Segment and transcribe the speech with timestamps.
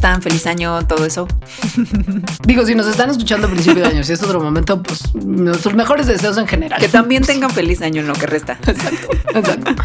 [0.00, 0.22] están?
[0.22, 1.28] Feliz año, todo eso.
[2.46, 5.74] Digo, si nos están escuchando a principio de año, si es otro momento, pues nuestros
[5.74, 6.80] mejores deseos en general.
[6.80, 8.58] Que también tengan feliz año en lo que resta.
[8.66, 9.82] Exacto, exacto.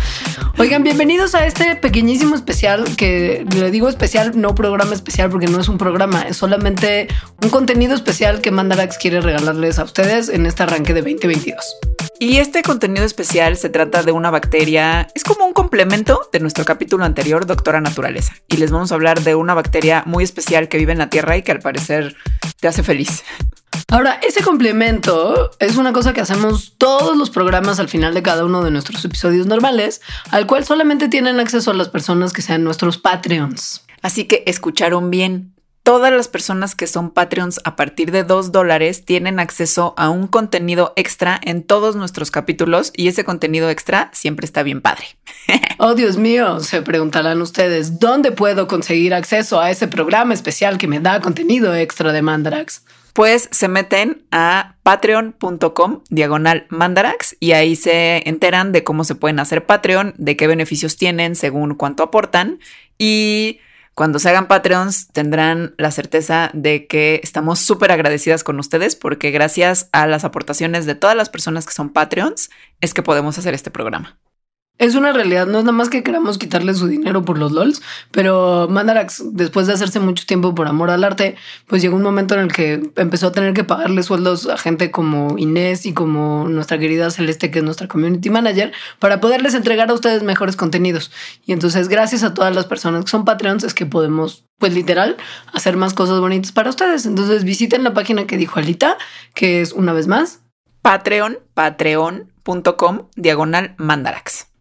[0.58, 5.60] Oigan, bienvenidos a este pequeñísimo especial que le digo especial, no programa especial, porque no
[5.60, 7.10] es un programa, es solamente
[7.44, 11.58] un contenido especial que Mandarax quiere regalarles a ustedes en este arranque de 2022.
[12.22, 16.64] Y este contenido especial se trata de una bacteria, es como un complemento de nuestro
[16.64, 18.34] capítulo anterior, Doctora Naturaleza.
[18.48, 21.36] Y les vamos a hablar de una bacteria muy especial que vive en la Tierra
[21.36, 22.16] y que al parecer
[22.62, 23.26] te hace feliz.
[23.88, 28.44] Ahora, ese complemento es una cosa que hacemos todos los programas al final de cada
[28.44, 32.64] uno de nuestros episodios normales, al cual solamente tienen acceso a las personas que sean
[32.64, 33.86] nuestros Patreons.
[34.02, 35.56] Así que escucharon bien.
[35.84, 40.26] Todas las personas que son Patreons a partir de 2 dólares tienen acceso a un
[40.26, 45.06] contenido extra en todos nuestros capítulos y ese contenido extra siempre está bien padre.
[45.78, 50.88] Oh, Dios mío, se preguntarán ustedes, ¿dónde puedo conseguir acceso a ese programa especial que
[50.88, 52.82] me da contenido extra de Mandarax?
[53.16, 59.40] Pues se meten a patreon.com diagonal mandarax y ahí se enteran de cómo se pueden
[59.40, 62.60] hacer Patreon, de qué beneficios tienen según cuánto aportan
[62.98, 63.62] y
[63.94, 69.32] cuando se hagan Patreons tendrán la certeza de que estamos súper agradecidas con ustedes porque
[69.32, 72.50] gracias a las aportaciones de todas las personas que son Patreons
[72.82, 74.18] es que podemos hacer este programa.
[74.78, 77.82] Es una realidad, no es nada más que queramos quitarle su dinero por los LOLs,
[78.12, 82.36] pero Mandarax, después de hacerse mucho tiempo por amor al arte, pues llegó un momento
[82.36, 86.50] en el que empezó a tener que pagarle sueldos a gente como Inés y como
[86.50, 91.10] nuestra querida Celeste, que es nuestra community manager, para poderles entregar a ustedes mejores contenidos.
[91.46, 95.16] Y entonces, gracias a todas las personas que son Patreons, es que podemos, pues literal,
[95.54, 97.06] hacer más cosas bonitas para ustedes.
[97.06, 98.98] Entonces, visiten la página que dijo Alita,
[99.34, 100.42] que es una vez más
[100.82, 104.55] Patreon, patreon.com, diagonal mandarax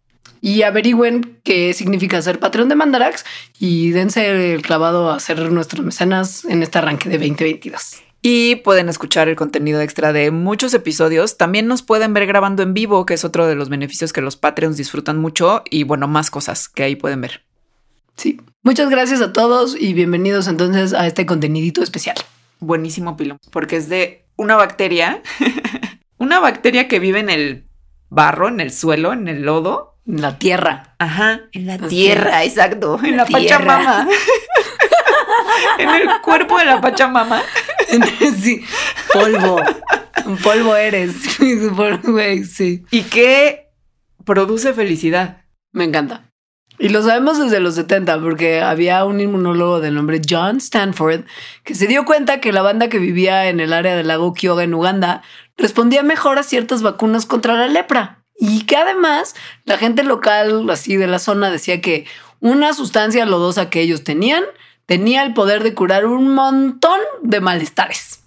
[0.45, 3.25] y averigüen qué significa ser patrón de Mandarax
[3.57, 8.03] y dense el clavado a ser nuestros mecenas en este arranque de 2022.
[8.21, 11.37] Y pueden escuchar el contenido extra de muchos episodios.
[11.37, 14.37] También nos pueden ver grabando en vivo, que es otro de los beneficios que los
[14.37, 15.63] Patreons disfrutan mucho.
[15.71, 17.41] Y bueno, más cosas que ahí pueden ver.
[18.15, 18.39] Sí.
[18.61, 22.17] Muchas gracias a todos y bienvenidos entonces a este contenidito especial.
[22.59, 25.23] Buenísimo, Pilo, porque es de una bacteria.
[26.19, 27.67] una bacteria que vive en el
[28.09, 30.95] barro, en el suelo, en el lodo en la tierra.
[30.99, 32.99] Ajá, en la tierra, exacto.
[33.03, 34.07] En la, Pachamama.
[35.79, 37.41] en el cuerpo de la Pachamama.
[38.41, 38.63] sí,
[39.13, 39.61] polvo.
[40.25, 41.13] Un polvo eres.
[42.51, 42.83] sí.
[42.91, 43.69] Y qué
[44.23, 45.41] produce felicidad.
[45.71, 46.23] Me encanta.
[46.77, 51.23] Y lo sabemos desde los 70 porque había un inmunólogo de nombre John Stanford
[51.63, 54.63] que se dio cuenta que la banda que vivía en el área del lago Kyoga
[54.63, 55.21] en Uganda
[55.57, 58.24] respondía mejor a ciertas vacunas contra la lepra.
[58.37, 59.35] Y que además
[59.65, 62.05] la gente local, así de la zona, decía que
[62.39, 64.43] una sustancia lodosa que ellos tenían
[64.85, 68.21] tenía el poder de curar un montón de malestares.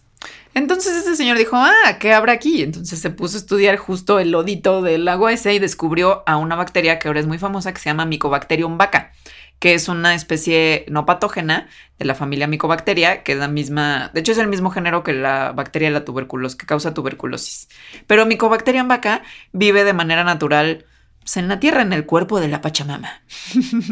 [0.54, 2.62] Entonces ese señor dijo, ah, ¿qué habrá aquí?
[2.62, 6.56] Entonces se puso a estudiar justo el lodito del lago ese y descubrió a una
[6.56, 9.12] bacteria que ahora es muy famosa que se llama Mycobacterium vacca
[9.58, 14.20] que es una especie no patógena de la familia Mycobacteria, que es la misma, de
[14.20, 17.68] hecho es el mismo género que la bacteria de la tuberculosis, que causa tuberculosis.
[18.06, 20.86] Pero Mycobacterium vaca vive de manera natural
[21.20, 23.20] pues, en la tierra, en el cuerpo de la Pachamama.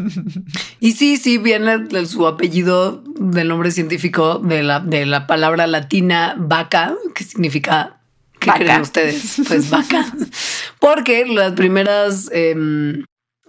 [0.81, 6.35] y sí, sí, viene su apellido del nombre científico de la, de la palabra latina
[6.39, 7.97] vaca, que significa
[8.39, 9.43] ¿Qué creen ustedes?
[9.47, 10.07] Pues vaca.
[10.81, 13.05] Porque las primeras em,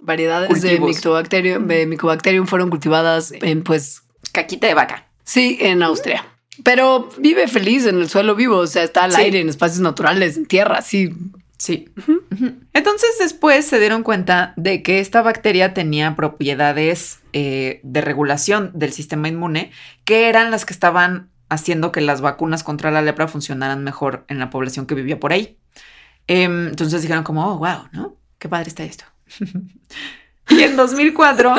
[0.07, 4.01] variedades de Mycobacterium, de Mycobacterium fueron cultivadas en pues
[4.31, 5.05] caquita de vaca.
[5.23, 6.25] Sí, en Austria.
[6.63, 10.37] Pero vive feliz en el suelo vivo, o sea, está al aire, en espacios naturales,
[10.37, 11.13] en tierra, sí.
[11.59, 11.89] Sí.
[12.73, 18.93] Entonces después se dieron cuenta de que esta bacteria tenía propiedades eh, de regulación del
[18.93, 19.71] sistema inmune
[20.05, 24.39] que eran las que estaban haciendo que las vacunas contra la lepra funcionaran mejor en
[24.39, 25.57] la población que vivía por ahí.
[26.27, 28.17] Em, entonces dijeron como, oh, wow, ¿no?
[28.37, 29.05] Qué padre está esto.
[30.49, 31.55] y en 2004,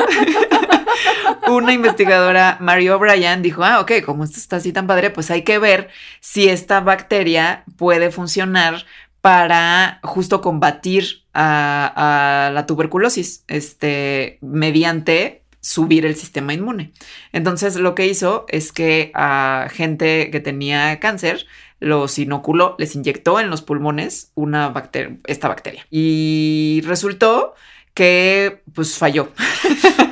[1.49, 5.43] una investigadora, Mary O'Brien, dijo, ah, ok, como esto está así tan padre, pues hay
[5.43, 5.89] que ver
[6.19, 8.85] si esta bacteria puede funcionar
[9.21, 16.93] para justo combatir a, la tuberculosis, este, mediante subir el sistema inmune.
[17.33, 21.45] Entonces lo que hizo es que a gente que tenía cáncer
[21.79, 25.85] los inoculó, les inyectó en los pulmones una bacteria, esta bacteria.
[25.89, 27.53] Y resultó
[27.93, 29.31] que pues falló.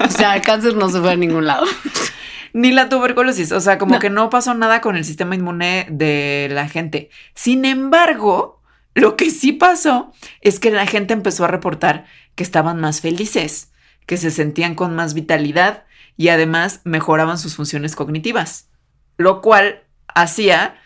[0.06, 1.66] O sea, el cáncer no se fue a ningún lado.
[2.54, 6.48] Ni la tuberculosis, o sea, como que no pasó nada con el sistema inmune de
[6.52, 7.10] la gente.
[7.36, 8.62] Sin embargo,
[8.94, 10.12] lo que sí pasó
[10.42, 13.72] es que la gente empezó a reportar que estaban más felices,
[14.08, 15.84] que se sentían con más vitalidad
[16.16, 18.70] y además mejoraban sus funciones cognitivas,
[19.18, 20.80] lo cual hacía,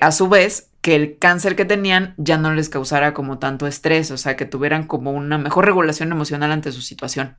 [0.00, 4.10] a su vez, que el cáncer que tenían ya no les causara como tanto estrés,
[4.10, 7.36] o sea, que tuvieran como una mejor regulación emocional ante su situación.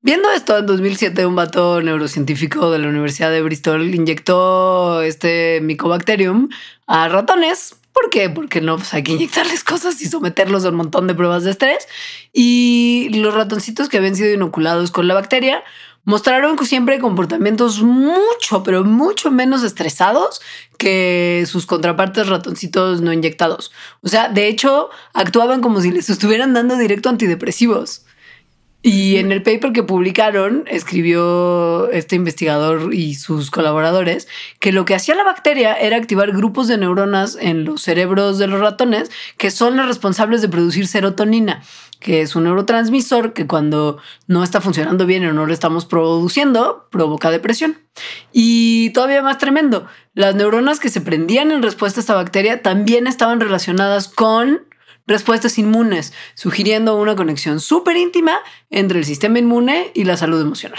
[0.00, 6.48] Viendo esto, en 2007 un vato neurocientífico de la Universidad de Bristol inyectó este Mycobacterium
[6.86, 7.74] a ratones.
[7.92, 8.30] ¿Por qué?
[8.30, 11.50] Porque no, pues hay que inyectarles cosas y someterlos a un montón de pruebas de
[11.50, 11.88] estrés.
[12.32, 15.64] Y los ratoncitos que habían sido inoculados con la bacteria
[16.08, 20.40] mostraron siempre comportamientos mucho, pero mucho menos estresados
[20.78, 23.72] que sus contrapartes ratoncitos no inyectados.
[24.00, 28.06] O sea, de hecho, actuaban como si les estuvieran dando directo antidepresivos.
[28.90, 34.28] Y en el paper que publicaron, escribió este investigador y sus colaboradores
[34.60, 38.46] que lo que hacía la bacteria era activar grupos de neuronas en los cerebros de
[38.46, 41.62] los ratones que son los responsables de producir serotonina,
[42.00, 46.88] que es un neurotransmisor que cuando no está funcionando bien o no lo estamos produciendo,
[46.90, 47.76] provoca depresión.
[48.32, 53.06] Y todavía más tremendo, las neuronas que se prendían en respuesta a esta bacteria también
[53.06, 54.62] estaban relacionadas con
[55.08, 58.38] respuestas inmunes, sugiriendo una conexión súper íntima
[58.70, 60.78] entre el sistema inmune y la salud emocional.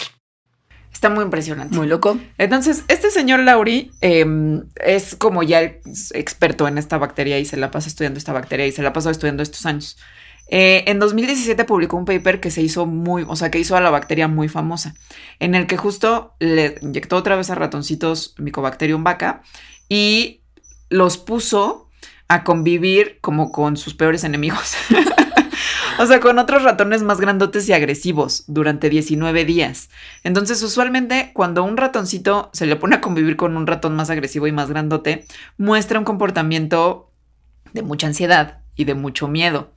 [0.93, 1.75] Está muy impresionante.
[1.75, 2.17] Muy loco.
[2.37, 7.71] Entonces, este señor Lauri em, es como ya experto en esta bacteria y se la
[7.71, 9.97] pasa estudiando esta bacteria y se la pasó estudiando estos años.
[10.51, 13.81] Eh, en 2017 publicó un paper que se hizo muy, o sea, que hizo a
[13.81, 14.95] la bacteria muy famosa,
[15.39, 19.43] en el que justo le inyectó otra vez a ratoncitos Mycobacterium vaca
[19.89, 20.41] y
[20.89, 21.88] los puso
[22.29, 24.75] a convivir como con sus peores enemigos.
[25.99, 29.89] o sea, con otros ratones más grandotes y agresivos durante 19 días.
[30.23, 34.47] Entonces, usualmente cuando un ratoncito se le pone a convivir con un ratón más agresivo
[34.47, 35.25] y más grandote,
[35.57, 37.11] muestra un comportamiento
[37.73, 39.73] de mucha ansiedad y de mucho miedo.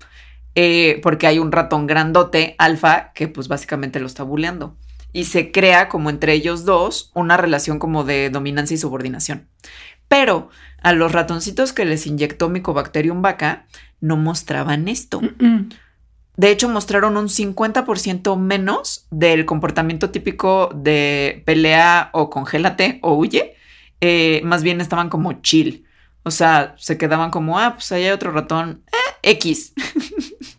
[0.55, 4.77] Eh, porque hay un ratón grandote, alfa, que pues básicamente lo está bulleando.
[5.15, 9.49] Y se crea como entre ellos dos una relación como de dominancia y subordinación.
[10.13, 10.51] Pero
[10.83, 13.65] a los ratoncitos que les inyectó Mycobacterium vaca
[14.03, 15.23] no mostraban esto.
[16.37, 23.57] De hecho, mostraron un 50% menos del comportamiento típico de pelea o congélate o huye.
[24.03, 25.87] Eh, más bien estaban como chill.
[26.25, 28.85] O sea, se quedaban como, ah, pues ahí hay otro ratón.
[29.23, 29.73] Eh, X.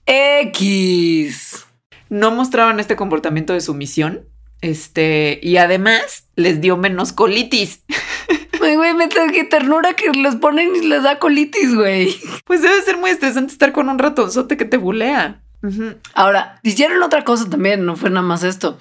[0.07, 1.67] X.
[2.09, 4.25] No mostraban este comportamiento de sumisión.
[4.61, 7.83] Este, y además les dio menos colitis.
[8.63, 12.15] Ay, güey, me que ternura que les ponen y les da colitis, güey.
[12.45, 15.41] Pues debe ser muy estresante estar con un ratonzote que te bulea.
[16.13, 18.77] Ahora, hicieron otra cosa también, no fue nada más esto.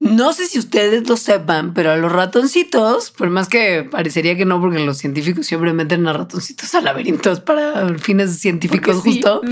[0.00, 4.46] No sé si ustedes lo sepan, pero a los ratoncitos, por más que parecería que
[4.46, 9.42] no, porque los científicos siempre meten a ratoncitos a laberintos para fines científicos justo,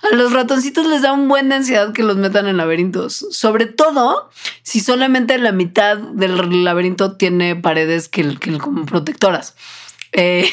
[0.00, 3.66] a los ratoncitos les da un buen de ansiedad que los metan en laberintos, sobre
[3.66, 4.30] todo
[4.62, 9.56] si solamente la mitad del laberinto tiene paredes que, que como protectoras.
[10.12, 10.48] Eh,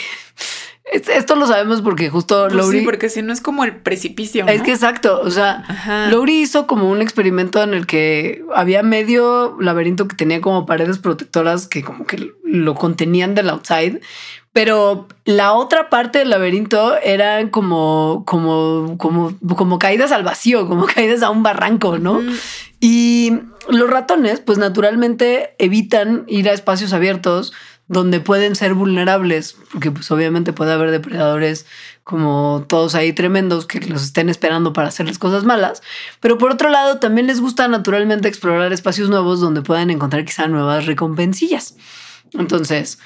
[0.92, 4.48] esto lo sabemos porque justo pues Sí, porque si no es como el precipicio.
[4.48, 5.22] Es que exacto.
[5.22, 6.12] O sea, Ajá.
[6.28, 11.68] hizo como un experimento en el que había medio laberinto que tenía como paredes protectoras
[11.68, 14.02] que como que lo contenían del outside.
[14.52, 20.86] Pero la otra parte del laberinto eran como, como, como, como caídas al vacío, como
[20.94, 22.20] caídas a un barranco, ¿no?
[22.80, 23.34] Y
[23.70, 27.54] los ratones, pues naturalmente evitan ir a espacios abiertos
[27.90, 31.66] donde pueden ser vulnerables, porque pues obviamente puede haber depredadores
[32.04, 35.82] como todos ahí tremendos que los estén esperando para hacerles cosas malas,
[36.20, 40.48] pero por otro lado también les gusta naturalmente explorar espacios nuevos donde puedan encontrar quizá
[40.48, 41.76] nuevas recompensillas.
[42.34, 43.00] Entonces,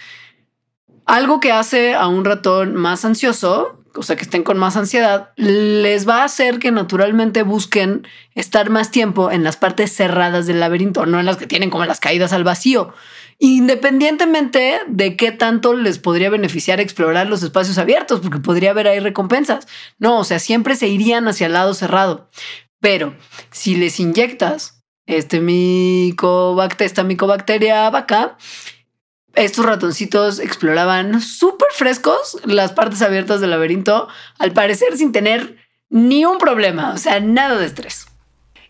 [1.05, 5.31] algo que hace a un ratón más ansioso, o sea, que estén con más ansiedad,
[5.35, 10.59] les va a hacer que naturalmente busquen estar más tiempo en las partes cerradas del
[10.59, 12.93] laberinto, no en las que tienen como las caídas al vacío
[13.39, 19.00] independientemente de qué tanto les podría beneficiar explorar los espacios abiertos, porque podría haber ahí
[19.00, 19.67] recompensas.
[20.00, 22.29] No, o sea, siempre se irían hacia el lado cerrado.
[22.79, 23.15] Pero
[23.51, 28.38] si les inyectas este micobacteria, esta micobacteria vaca,
[29.35, 34.07] estos ratoncitos exploraban súper frescos las partes abiertas del laberinto,
[34.39, 35.57] al parecer sin tener
[35.89, 38.07] ni un problema, o sea, nada de estrés.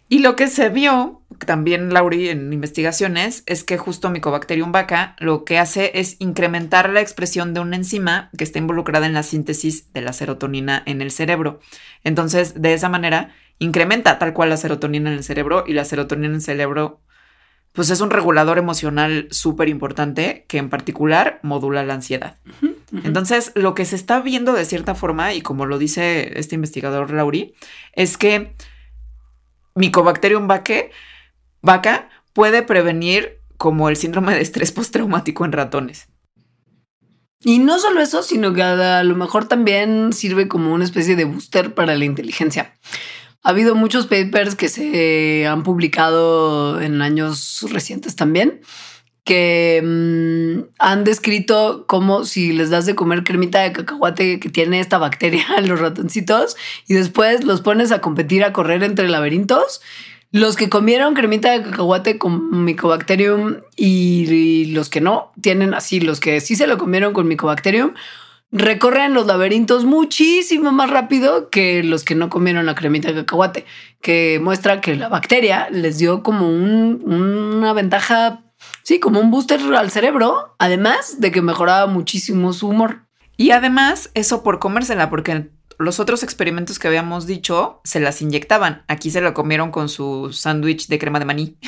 [0.10, 5.44] Y lo que se vio también, Lauri, en investigaciones, es que justo Mycobacterium vaca lo
[5.44, 9.92] que hace es incrementar la expresión de una enzima que está involucrada en la síntesis
[9.94, 11.60] de la serotonina en el cerebro.
[12.04, 16.28] Entonces, de esa manera, incrementa tal cual la serotonina en el cerebro y la serotonina
[16.28, 17.02] en el cerebro,
[17.74, 22.38] pues es un regulador emocional súper importante que en particular modula la ansiedad.
[23.04, 27.12] Entonces, lo que se está viendo de cierta forma, y como lo dice este investigador
[27.12, 27.56] Lauri,
[27.94, 28.56] es que
[29.76, 30.86] Mycobacterium vaca
[31.62, 36.10] vaca puede prevenir como el síndrome de estrés postraumático en ratones.
[37.46, 41.26] Y no solo eso, sino que a lo mejor también sirve como una especie de
[41.26, 42.74] booster para la inteligencia.
[43.44, 48.62] Ha habido muchos papers que se han publicado en años recientes también
[49.24, 54.80] que mm, han descrito como si les das de comer cremita de cacahuate que tiene
[54.80, 56.56] esta bacteria a los ratoncitos
[56.88, 59.82] y después los pones a competir a correr entre laberintos.
[60.32, 66.20] Los que comieron cremita de cacahuate con Mycobacterium y, los que no tienen así, los
[66.20, 67.94] que sí se lo comieron con Mycobacterium,
[68.54, 73.66] recorren los laberintos muchísimo más rápido que los que no comieron la cremita de cacahuate,
[74.02, 78.44] que muestra que la bacteria les dio como una ventaja
[78.84, 83.06] Sí, como un booster al cerebro, además de que mejoraba muchísimo su humor.
[83.38, 88.84] Y además, eso por comérsela, porque los otros experimentos que habíamos dicho se las inyectaban.
[88.88, 91.58] Aquí se lo comieron con su sándwich de crema de maní.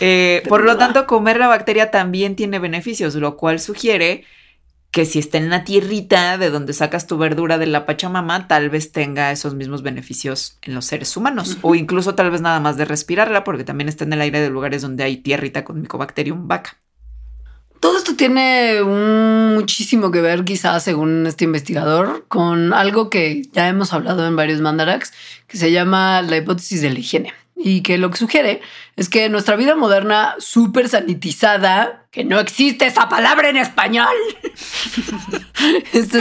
[0.00, 4.24] Eh, por lo tanto, comer la bacteria también tiene beneficios, lo cual sugiere
[4.94, 8.70] que si está en la tierrita de donde sacas tu verdura de la Pachamama, tal
[8.70, 11.58] vez tenga esos mismos beneficios en los seres humanos.
[11.62, 14.50] O incluso tal vez nada más de respirarla, porque también está en el aire de
[14.50, 16.78] lugares donde hay tierrita con Mycobacterium vaca.
[17.80, 23.92] Todo esto tiene muchísimo que ver, quizás, según este investigador, con algo que ya hemos
[23.92, 25.12] hablado en varios mandaraks,
[25.48, 28.60] que se llama la hipótesis de la higiene y que lo que sugiere
[28.96, 34.14] es que nuestra vida moderna súper sanitizada, que no existe esa palabra en español,
[35.92, 36.12] es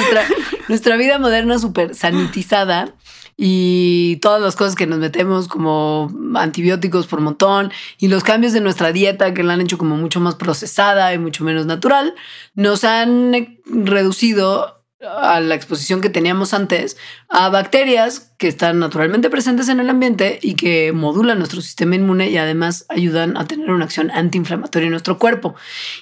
[0.69, 2.93] nuestra, vida moderna súper sanitizada
[3.35, 8.61] y todas las cosas que nos metemos como antibióticos por montón y los cambios de
[8.61, 12.13] nuestra dieta que la han hecho como mucho más procesada y mucho menos natural,
[12.53, 16.97] nos han reducido a la exposición que teníamos antes
[17.29, 22.29] a bacterias que están naturalmente presentes en el ambiente y que modulan nuestro sistema inmune
[22.29, 25.55] y además ayudan a tener una acción antiinflamatoria en nuestro cuerpo.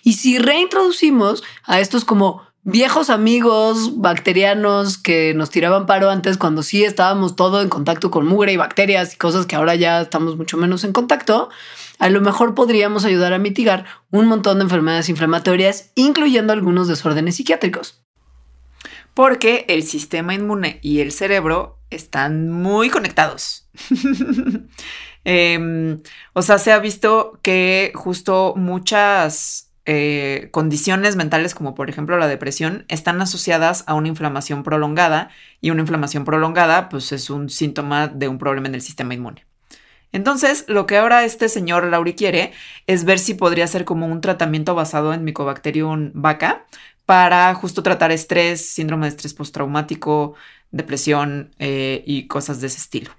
[0.04, 6.62] Y si reintroducimos a estos como viejos amigos bacterianos que nos tiraban paro antes cuando
[6.62, 10.38] sí estábamos todo en contacto con mugre y bacterias y cosas que ahora ya estamos
[10.38, 11.50] mucho menos en contacto,
[11.98, 17.36] a lo mejor podríamos ayudar a mitigar un montón de enfermedades inflamatorias, incluyendo algunos desórdenes
[17.36, 18.02] psiquiátricos
[19.14, 23.68] porque el sistema inmune y el cerebro están muy conectados.
[25.24, 26.02] Em,
[26.34, 32.28] o sea, se ha visto que justo muchas eh, condiciones mentales, como por ejemplo la
[32.28, 38.08] depresión, están asociadas a una inflamación prolongada y una inflamación prolongada pues es un síntoma
[38.08, 39.46] de un problema en el sistema inmune.
[40.14, 42.52] Entonces, lo que ahora este señor Lauri quiere
[42.86, 46.66] es ver si podría ser como un tratamiento basado en Mycobacterium vaca,
[47.12, 50.36] para justo tratar estrés, síndrome de estrés postraumático,
[50.72, 53.12] depresión eh, y cosas de ese estilo.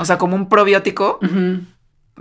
[0.00, 1.20] O sea, como un probiótico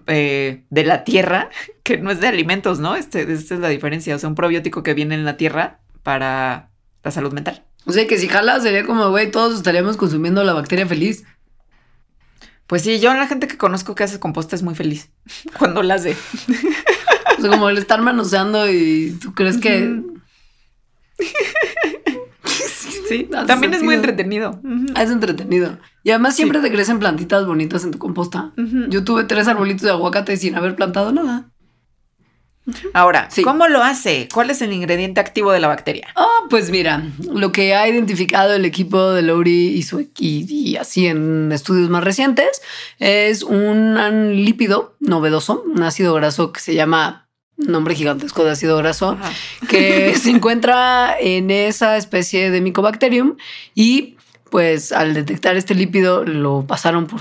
[0.05, 1.49] eh, de la tierra,
[1.81, 2.95] que no es de alimentos, ¿no?
[2.95, 4.15] Este, esta es la diferencia.
[4.15, 6.69] O sea, un probiótico que viene en la tierra para
[7.03, 7.63] la salud mental.
[7.87, 11.23] O sea, que si jala sería como, güey, todos estaríamos consumiendo la bacteria feliz.
[12.67, 15.09] Pues sí, yo la gente que conozco que hace composta es muy feliz
[15.57, 16.15] cuando la hace.
[17.35, 20.16] O sea, como el estar manoseando y tú crees que
[23.07, 24.59] sí, también es muy entretenido.
[24.99, 25.77] Es entretenido.
[26.03, 28.51] Y además siempre te crecen plantitas bonitas en tu composta.
[28.89, 31.49] Yo tuve tres arbolitos de aguacate sin haber plantado nada.
[32.93, 34.27] Ahora, ¿cómo lo hace?
[34.33, 36.07] ¿Cuál es el ingrediente activo de la bacteria?
[36.17, 41.07] Ah, pues mira, lo que ha identificado el equipo de Lowry y, su, y así
[41.07, 42.61] en estudios más recientes
[42.99, 43.95] es un
[44.43, 47.26] lípido novedoso, un ácido graso que se llama
[47.57, 49.17] nombre gigantesco de ácido graso,
[49.67, 53.35] que se encuentra en esa especie de Mycobacterium
[53.73, 54.15] y
[54.49, 57.19] pues al detectar este lípido lo pasaron por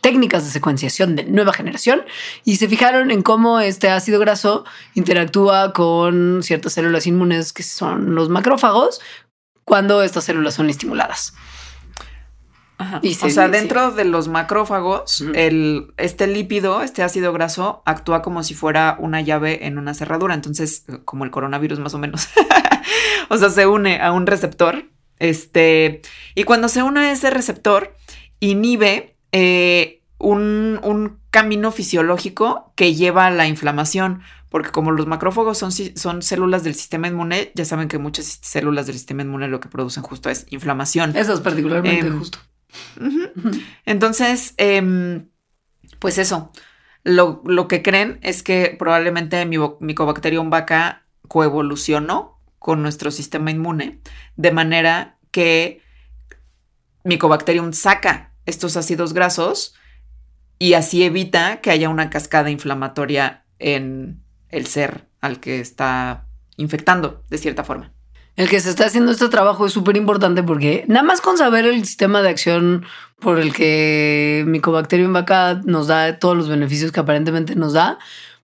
[0.00, 2.02] técnicas de secuenciación de nueva generación
[2.44, 4.64] y se fijaron en cómo este ácido graso
[4.94, 9.00] interactúa con ciertas células inmunes que son los macrófagos
[9.64, 11.34] cuando estas células son estimuladas
[13.22, 18.54] o sea, dentro de los macrófagos, el, este lípido, este ácido graso, actúa como si
[18.54, 20.34] fuera una llave en una cerradura.
[20.34, 22.28] Entonces, como el coronavirus más o menos.
[23.28, 24.84] o sea, se une a un receptor.
[25.18, 26.02] Este,
[26.34, 27.94] y cuando se une a ese receptor,
[28.40, 34.22] inhibe eh, un, un, camino fisiológico que lleva a la inflamación.
[34.52, 38.86] Porque como los macrófagos son, son células del sistema inmune, ya saben que muchas células
[38.86, 41.16] del sistema inmune lo que producen justo es inflamación.
[41.16, 42.38] Eso es particularmente em, justo.
[43.84, 45.28] Entonces, em,
[45.98, 46.52] pues eso,
[47.04, 54.00] lo, que creen es que probablemente mi Mycobacterium vaca coevolucionó con nuestro sistema inmune,
[54.36, 55.82] de manera que
[57.04, 59.74] Mycobacterium saca estos ácidos grasos
[60.58, 66.26] y así evita que haya una cascada inflamatoria en el ser al que está
[66.56, 67.92] infectando de cierta forma.
[68.34, 71.66] El que se está haciendo este trabajo es súper importante porque nada más con saber
[71.66, 72.86] el sistema de acción
[73.18, 77.98] por el que Mycobacterium vaca nos da todos los beneficios que aparentemente nos da,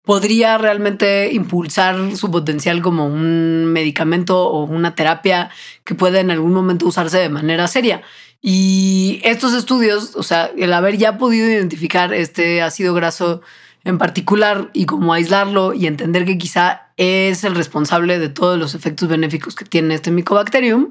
[0.09, 5.51] podría realmente impulsar su potencial como un medicamento o una terapia
[5.85, 8.03] que pueda en algún momento usarse de manera seria.
[8.41, 13.43] Y estos estudios, o sea, el haber ya podido identificar este ácido graso
[13.85, 18.75] en particular y como aislarlo y entender que quizá es el responsable de todos los
[18.75, 20.91] efectos benéficos que tiene este Mycobacterium,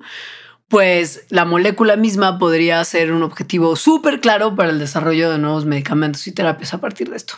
[0.69, 5.65] pues la molécula misma podría ser un objetivo súper claro para el desarrollo de nuevos
[5.65, 7.35] medicamentos y terapias a partir de esto.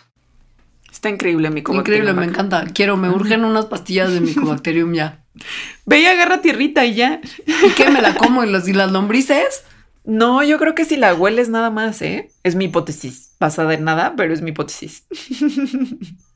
[0.91, 2.03] Está increíble Mycobacterium.
[2.03, 2.65] Increíble, me encanta.
[2.73, 5.23] Quiero, me urgen unas pastillas de Mycobacterium ya.
[5.85, 7.21] Ve y agarra tierrita y ya.
[7.45, 7.89] ¿Y qué?
[7.89, 9.63] ¿Me la como y, las lombrices?
[10.05, 12.31] No, yo creo que si la hueles nada más, ¿eh?
[12.43, 13.35] Es mi hipótesis.
[13.39, 15.05] Basada en nada, pero es mi hipótesis.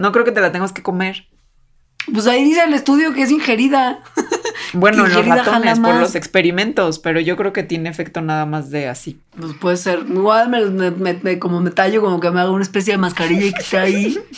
[0.00, 1.28] no creo que te la tengas que comer.
[2.12, 4.00] Pues ahí dice el estudio que es ingerida.
[4.72, 8.70] Bueno, en los ratones por los experimentos, pero yo creo que tiene efecto nada más
[8.70, 9.18] de así.
[9.36, 10.04] Pues puede ser.
[10.08, 12.98] Igual me, me- me- me- como me tallo, como que me hago una especie de
[12.98, 14.18] mascarilla y que esté ahí.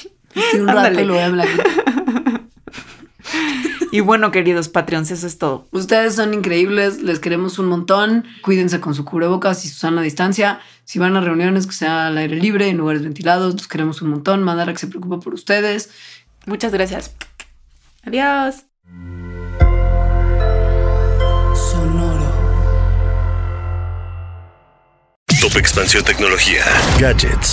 [0.55, 1.03] Y un rato Ándale.
[1.03, 1.63] y luego ya me la quito.
[3.93, 5.67] Y bueno, queridos Patreons, eso es todo.
[5.71, 8.25] Ustedes son increíbles, les queremos un montón.
[8.41, 10.61] Cuídense con su cubrebocas y su sana distancia.
[10.85, 14.09] Si van a reuniones, que sea al aire libre, en lugares ventilados, los queremos un
[14.09, 14.43] montón.
[14.43, 15.91] Mandara que se preocupa por ustedes.
[16.47, 17.15] Muchas gracias.
[18.05, 18.65] Adiós.
[25.39, 26.65] Top Expansión Tecnología.
[26.99, 27.53] Gadgets.